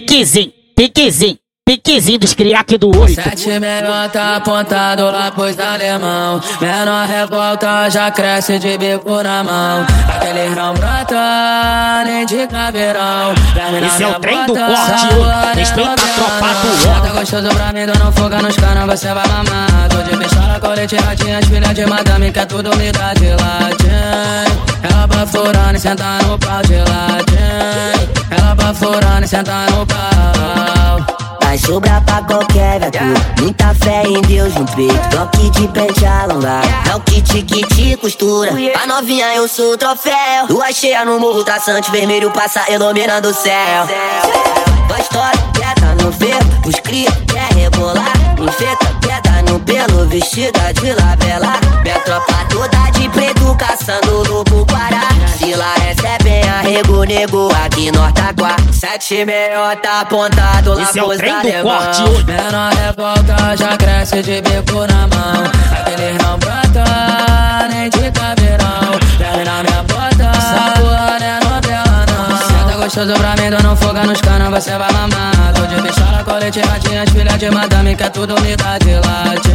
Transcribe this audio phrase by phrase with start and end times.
[0.00, 3.14] piquezinho, piquezinho, piquezinho dos criaque do oito.
[3.14, 6.40] Sete melhor tá apontado lá pros alemão.
[6.60, 9.86] Menor revolta já cresce de bico na mão.
[10.14, 13.32] Aquele não brota nem de caveirão.
[13.86, 17.00] Esse é o trem do corte, respeita a tropa do ó.
[17.00, 19.88] Tá gostoso pra mim, dando foga nos caras, você vai mamar.
[19.88, 24.65] Tô de pistola, colete, ratinhas, filha de madame, quer tudo me dá de latim.
[25.06, 28.10] Ela baforando e senta no pau de latim.
[28.28, 31.36] Ela baforando e senta no pau.
[31.40, 32.98] Vai sobrar pra qualquer gato
[33.40, 35.08] Muita fé em Deus no peito.
[35.10, 38.50] Toque de pente alongado É o kit que te costura.
[38.82, 40.46] A novinha eu sou o troféu.
[40.50, 43.86] Lua cheia no morro traçante Vermelho passa iluminando o céu.
[44.88, 51.58] Gostosa, quieta no ferro Os cria quer rebolar Infeta, quieta no pelo Vestida de labela
[51.82, 55.08] Minha tropa toda de preto Caçando lobo guará
[55.38, 61.02] Se lá recebem arrego nego Aqui no Artaquá Sete melhor tá apontado lá Esse é
[61.02, 62.24] pros do alemão.
[62.26, 65.44] Menor revolta já cresce de bico na mão.
[65.72, 66.05] Aquele
[73.36, 75.52] pra mim, dando foga nos canos, você vai mamar.
[75.54, 79.52] Tô de pistola, colete, ratinhas, filha de madame, quer tudo me dá de latim.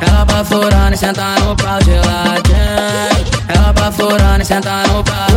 [0.00, 3.38] Ela baforando e senta no pau de latim.
[3.48, 5.28] Ela baforando e senta no pau.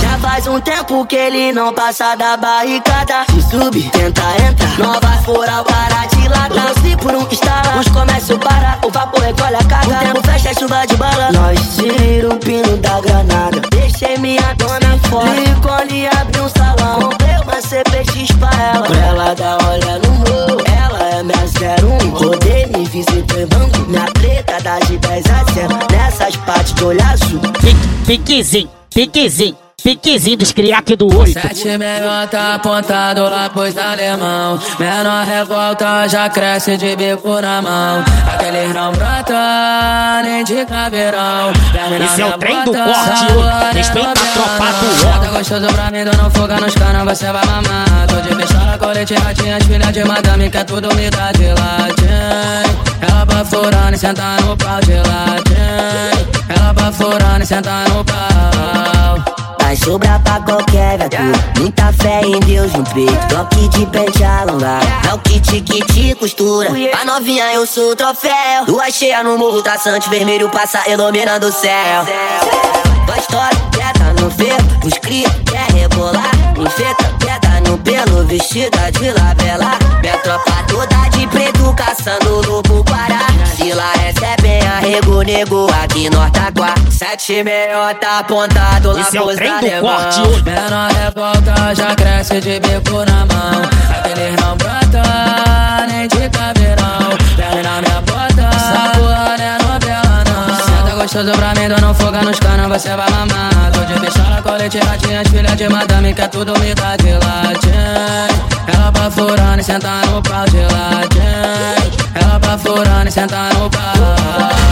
[0.00, 5.00] Já faz um tempo que ele não passa da barricada Se subir, tenta entrar Não
[5.00, 9.20] vai furar o cara de lata Se por um instala, os comércios para O vapor
[9.20, 13.00] recolhe a carga O tempo fecha, é chuva de bala Nós tira o pino da
[13.00, 15.30] granada Deixei minha dona fora.
[15.40, 17.00] Licone abre um salão.
[17.00, 22.10] Comprei uma CPX pra ela Pra ela dar olha no morro Ela é minha 01
[22.10, 27.00] Rodei, me visitei banco Minha preta dá de 10 a 0 Nessas partes de olho
[27.04, 27.40] azul.
[27.60, 31.40] Pique- Piquezinho, piquezinho, piquezinho dos criaque do oito.
[31.40, 34.58] Sete melhor tá apontado lá pros alemão.
[34.80, 38.04] Menor revolta já cresce de bico na mão.
[38.34, 41.52] Aquele não brota nem de caveirão.
[42.04, 45.18] Esse é o trem do corte, respeita a tropa do ó.
[45.20, 48.06] Tá gostoso pra mim, dando foga nos canos, você vai mamar.
[48.08, 53.06] Tô de pistola, colete, ratinhas, filha de madame, quer tudo me dá de latim.
[53.08, 56.42] Ela baforando e senta no pau de latim.
[56.48, 59.35] Ela baforando e senta no pau.
[59.66, 61.16] Vai sobrar pra qualquer gato.
[61.58, 63.26] Muita fé em Deus no peito.
[63.28, 66.70] Toque de pente alongado É o kit que te costura.
[67.00, 68.64] A novinha eu sou o troféu.
[68.68, 72.04] Lua cheia no morro traçante Vermelho passa iluminando o céu.
[73.06, 76.30] Gostosa, quieta no ferro Os cria quer rebolar.
[76.56, 78.24] Infeta, quieta no pelo.
[78.24, 85.66] Vestida de labela Minha tropa toda de preto Caçando lobo guará Lá recebem arrego nego
[85.82, 89.96] Aqui no Artaquá Sete melhor tá apontado lá Esse é o pros trem do alemão.
[89.96, 90.42] corte.
[90.44, 93.62] Menor revolta já cresce de bico na mão.
[93.98, 97.16] Aquele não brota nem de caveirão.
[97.36, 100.56] Pega na minha bota, essa porra não é novela não.
[100.56, 103.70] Senta gostoso pra mim, dando foga nos canos, você vai mamar.
[103.72, 107.70] Tô de pistola, colete, ratinhas, filha de madame, quer tudo me dá de latim.
[108.72, 111.96] Ela baforando e senta no pau de latim.
[112.14, 112.85] Ela baforando e
[113.16, 113.82] senta no pau.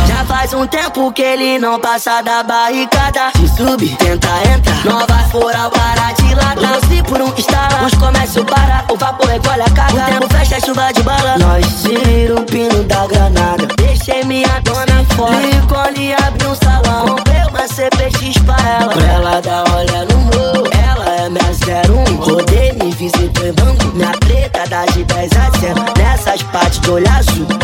[0.06, 3.30] Já faz um tempo que ele não passa da barricada.
[3.36, 6.86] Se subir, tenta entrar furar o cara de lata.
[6.86, 10.02] Se por um instala, os comércios para O vapor recolhe a carga.
[10.02, 11.38] O tempo fecha, chuva de bala.
[11.38, 13.66] Nós tira o pino da granada.
[13.78, 15.36] Deixei minha dona fora.
[15.36, 17.16] Licone abre um salão.
[17.16, 22.16] Comprei uma CPX pra ela Pra ela dar olha no morro Ela é minha 01
[22.16, 23.86] Rodei, me visitei banco.
[23.94, 27.63] Minha preta dá de 10 a 0 Nessas partes de olho azul